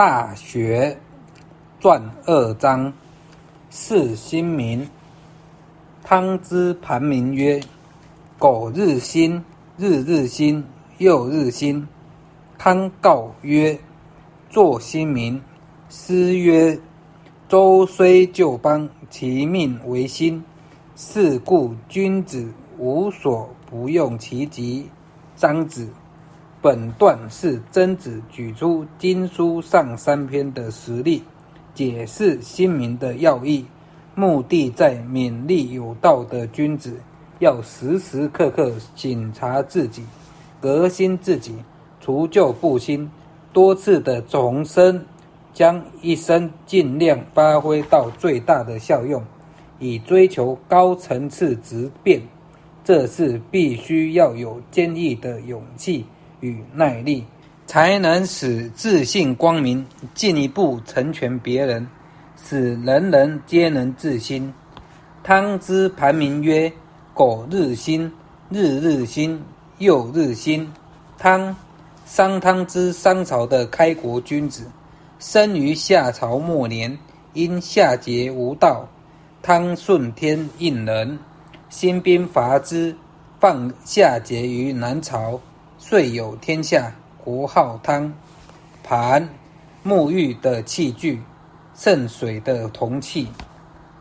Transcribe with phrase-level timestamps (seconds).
[0.00, 0.96] 大学
[1.78, 2.90] 传二章，
[3.68, 4.88] 是新民。
[6.02, 7.60] 汤之盘铭曰
[8.40, 9.44] ：“苟日新，
[9.76, 10.64] 日日新，
[10.96, 11.86] 又日新。”
[12.56, 13.78] 汤告曰
[14.48, 15.38] ：“作新民。”
[15.90, 16.80] 诗曰
[17.46, 20.42] ：“周虽旧邦，其命维新。
[20.96, 24.88] 是故君子无所不用其极。”
[25.36, 25.86] 张子。
[26.62, 31.22] 本段是曾子举出经书上三篇的实例，
[31.74, 33.64] 解释新民的要义，
[34.14, 36.98] 目的在勉励有道的君子
[37.38, 40.04] 要时时刻刻检查自己，
[40.60, 41.54] 革新自己，
[41.98, 43.10] 除旧布新，
[43.54, 45.02] 多次的重生，
[45.54, 49.24] 将一生尽量发挥到最大的效用，
[49.78, 52.20] 以追求高层次质变。
[52.84, 56.04] 这是必须要有坚毅的勇气。
[56.40, 57.24] 与耐力，
[57.66, 61.86] 才能使自信光明进一步成全别人，
[62.42, 64.52] 使人人皆能自新。
[65.22, 66.72] 汤之盘铭曰
[67.14, 68.10] ：“苟日新，
[68.48, 69.42] 日日新，
[69.78, 70.66] 又日新。”
[71.18, 71.54] 汤，
[72.06, 74.64] 商汤之商朝的开国君子，
[75.18, 76.98] 生于夏朝末年，
[77.34, 78.88] 因夏桀无道，
[79.42, 81.18] 汤顺天应人，
[81.68, 82.96] 兴兵伐之，
[83.38, 85.38] 放夏桀于南朝。
[85.82, 86.92] 遂有天下，
[87.24, 88.12] 国号汤。
[88.84, 89.26] 盘，
[89.82, 91.22] 沐浴的器具，
[91.74, 93.26] 盛水的铜器。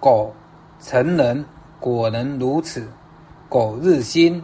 [0.00, 0.34] 苟，
[0.82, 1.44] 成人
[1.78, 2.88] 果能如此。
[3.48, 4.42] 苟日新，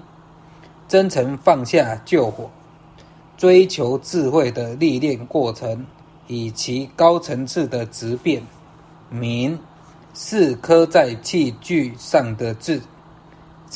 [0.87, 2.49] 真诚放下救火，
[3.37, 5.85] 追求智慧的历练过程，
[6.29, 8.41] 以其高层次的质变。
[9.11, 9.59] 明，
[10.15, 12.81] 是刻在器具上的字。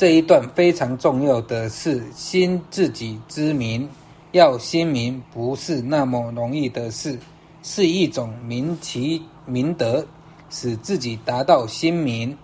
[0.01, 3.87] 这一段非常重要的是新自己之名，
[4.31, 7.19] 要新名不是那么容易的事，
[7.61, 10.03] 是一种明其明德，
[10.49, 12.35] 使自己达到新名，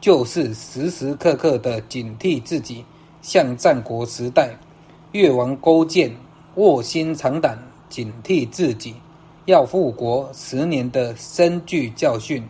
[0.00, 2.82] 就是时时刻刻的警惕自己，
[3.20, 4.56] 像战国时代
[5.12, 6.10] 越王勾践
[6.54, 7.58] 卧薪尝胆，
[7.90, 8.94] 警惕自己
[9.44, 12.42] 要复国十年的深具教训，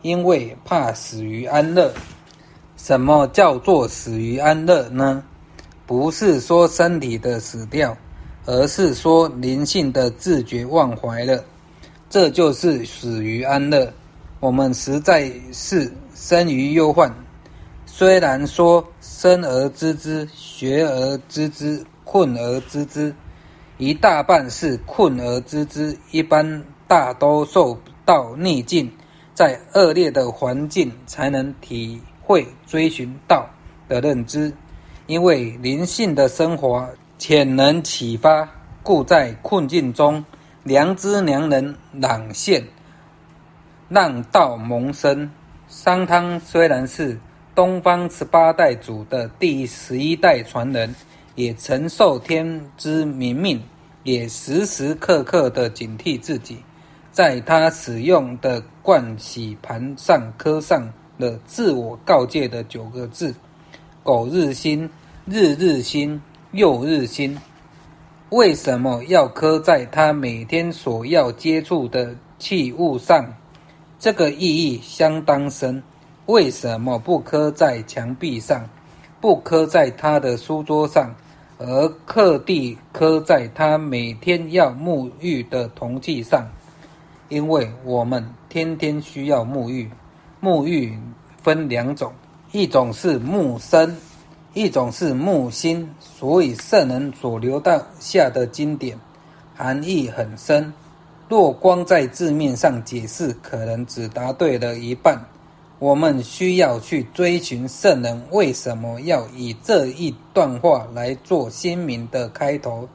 [0.00, 1.92] 因为怕死于安乐。
[2.78, 5.22] 什么叫做死于安乐呢？
[5.84, 7.94] 不是说身体的死掉，
[8.46, 11.44] 而是说灵性的自觉忘怀了，
[12.08, 13.92] 这就是死于安乐。
[14.38, 17.12] 我们实在是生于忧患，
[17.84, 23.12] 虽然说生而知之，学而知之，困而知之，
[23.76, 28.88] 一大半是困而知之，一般大多受到逆境，
[29.34, 32.00] 在恶劣的环境才能体。
[32.28, 33.48] 会追寻道
[33.88, 34.52] 的认知，
[35.06, 38.46] 因为灵性的生活潜能启发，
[38.82, 40.22] 故在困境中
[40.62, 42.62] 良知良能朗现，
[43.88, 45.30] 让道萌生。
[45.68, 47.18] 商汤虽然是
[47.54, 50.94] 东方十八代祖的第十一代传人，
[51.34, 53.58] 也承受天之明命，
[54.02, 56.62] 也时时刻刻的警惕自己，
[57.10, 60.86] 在他使用的盥洗盘上刻上。
[61.18, 63.34] 了自我告诫的九个字
[64.02, 64.88] ：“苟日新，
[65.26, 67.36] 日日新，又日新。”
[68.30, 73.34] 为什么要刻在他每天所要接触的器物上？
[73.98, 75.82] 这个意义相当深。
[76.26, 78.68] 为什么不刻在墙壁上，
[79.18, 81.14] 不刻在他的书桌上，
[81.56, 86.46] 而刻地刻在他每天要沐浴的铜器上？
[87.30, 89.90] 因为我们天天需要沐浴。
[90.40, 90.98] 沐浴
[91.42, 92.12] 分两种，
[92.52, 93.96] 一种是沐身，
[94.54, 95.88] 一种是沐心。
[96.00, 98.98] 所以圣人所留到下的经典，
[99.56, 100.72] 含义很深。
[101.28, 105.20] 若光在字面上解释，可能只答对了一半。
[105.78, 112.88] 我们需要去追寻圣人为什么要以这一段话来做新名的开头。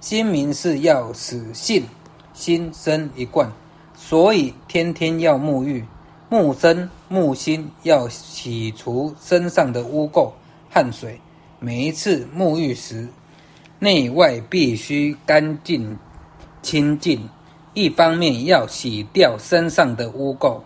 [0.00, 1.84] 新名是要使性
[2.32, 3.52] 心生一贯，
[3.94, 5.84] 所以天天要沐浴。
[6.34, 10.32] 木身木心要洗除身上的污垢、
[10.68, 11.20] 汗水。
[11.60, 13.06] 每一次沐浴时，
[13.78, 15.96] 内外必须干净
[16.60, 17.28] 清净。
[17.72, 20.60] 一方面要洗掉身上的污垢，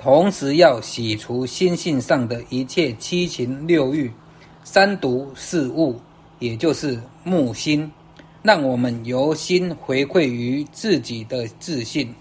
[0.00, 4.10] 同时要洗除心性上的一切七情六欲、
[4.64, 5.94] 三毒四物，
[6.40, 7.88] 也就是木心，
[8.42, 12.12] 让我们由心回馈于自己的自信，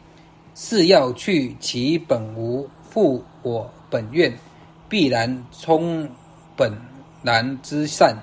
[0.53, 2.69] 是要去其本无。
[2.93, 4.31] 复我本愿，
[4.87, 6.07] 必然充
[6.55, 6.71] 本
[7.23, 8.15] 然之善。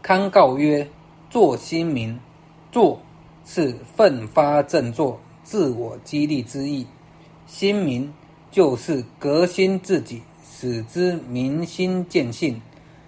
[0.00, 0.88] 康告曰
[1.28, 2.16] ：“作新民，
[2.70, 3.00] 作
[3.44, 6.86] 是奋发振作、自我激励之意。
[7.44, 8.14] 新民
[8.52, 12.62] 就是革新自己，使之民心见性，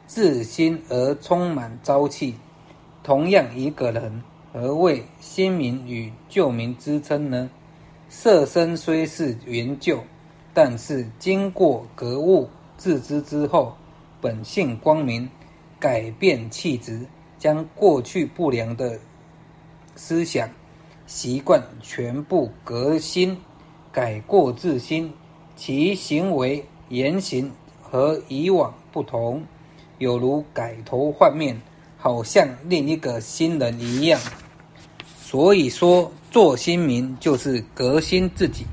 [0.09, 2.35] 自新而充满朝气。
[3.05, 7.49] 同样一个人，何谓新民与旧民之称呢？
[8.15, 9.99] 色身虽是原旧，
[10.53, 13.75] 但是经过格物致知之后，
[14.21, 15.27] 本性光明，
[15.81, 17.07] 改变气质，
[17.39, 18.99] 将过去不良的
[19.97, 20.47] 思想
[21.07, 23.35] 习惯全部革新，
[23.91, 25.11] 改过自新，
[25.57, 27.51] 其行为言行
[27.81, 29.43] 和以往不同，
[29.97, 31.59] 有如改头换面。
[31.97, 34.21] 好像另一个新人一样，
[35.19, 38.65] 所以说做新民就是革新自己，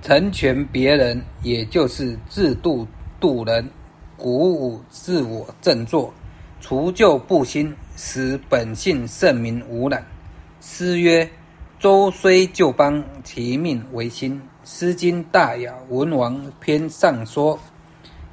[0.00, 2.88] 成全别人，也就是自度
[3.20, 3.68] 度人，
[4.16, 6.10] 鼓舞自我振作，
[6.58, 10.02] 除旧布新，使本性圣明无染。
[10.62, 11.28] 诗曰
[11.78, 17.58] ：“周虽旧邦，其命维新。”《诗经·大雅·文王篇》上说，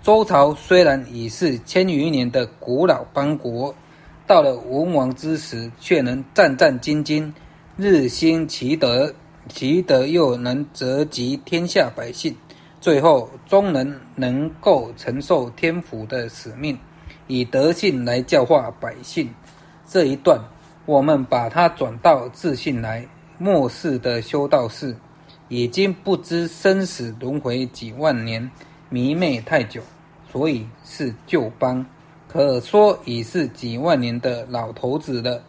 [0.02, 3.76] 周朝虽然已是千余年的古老邦国。
[4.26, 7.30] 到了文王之时，却能战战兢兢，
[7.76, 9.12] 日兴其德，
[9.50, 12.36] 其德又能泽及天下百姓，
[12.80, 16.78] 最后终能能够承受天府的使命，
[17.26, 19.28] 以德性来教化百姓。
[19.88, 20.40] 这一段，
[20.86, 23.08] 我们把它转到自信来，
[23.40, 24.96] 末世的修道士，
[25.48, 28.52] 已经不知生死轮回几万年，
[28.90, 29.82] 迷昧太久，
[30.32, 31.84] 所以是旧邦。
[32.28, 35.44] 可说已是几万年的老头子了，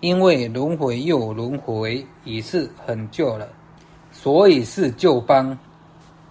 [0.00, 3.46] 因为轮回又轮回，已是很旧了，
[4.10, 5.56] 所以是旧邦。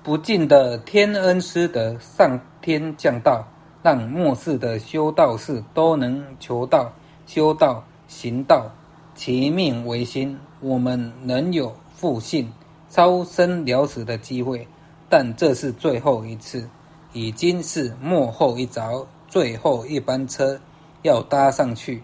[0.02, 3.46] 不尽的天恩师德，上天降道，
[3.84, 6.92] 让末世的修道士都能求道、
[7.28, 8.72] 修道、行道，
[9.14, 10.38] 其命为心。
[10.62, 12.52] 我们能有复信、
[12.90, 14.68] 超生了死的机会，
[15.08, 16.68] 但这是最后一次，
[17.14, 19.06] 已经是末后一着。
[19.28, 20.60] 最后一班车
[21.04, 22.02] 要搭上去，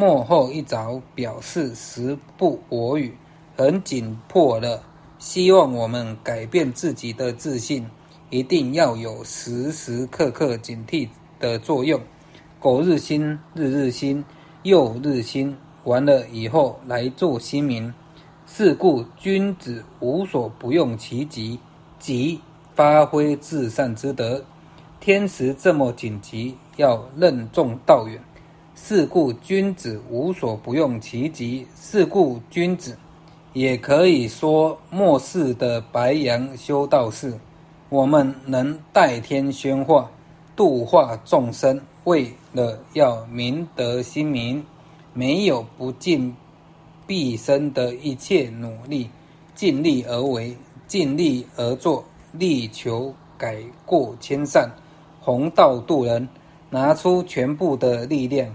[0.00, 3.12] 幕后一早表示时不我与，
[3.56, 4.80] 很紧迫的，
[5.18, 7.84] 希望我们改变自己的自信，
[8.30, 11.08] 一定要有时时刻刻警惕
[11.40, 12.00] 的作用。
[12.60, 14.24] 苟日新，日日新，
[14.62, 17.92] 又日新，完了以后来做新民。
[18.46, 21.58] 是故君子无所不用其极，
[21.98, 22.40] 即
[22.76, 24.44] 发挥至善之德。
[25.00, 26.56] 天时这么紧急。
[26.76, 28.22] 要任重道远，
[28.80, 31.66] 是故君子无所不用其极。
[31.78, 32.96] 是故君子，
[33.52, 37.34] 也可以说末世的白羊修道士，
[37.90, 40.08] 我们能代天宣化，
[40.56, 44.64] 度化众生，为了要明德心明，
[45.12, 46.34] 没有不尽
[47.06, 49.10] 毕生的一切努力，
[49.54, 52.02] 尽力而为，尽力而作，
[52.32, 54.70] 力求改过迁善，
[55.20, 56.26] 弘道度人。
[56.70, 58.46] 拿出全部的力量、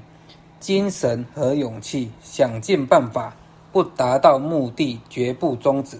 [0.63, 3.36] 精神和勇气，想尽办法，
[3.74, 6.00] 不达到目的绝不终止，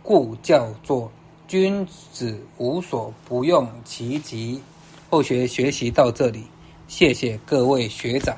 [0.00, 1.10] 故叫做
[1.48, 4.62] 君子无所不用其极。
[5.10, 6.44] 后学学习到这里，
[6.86, 8.36] 谢谢各位学长。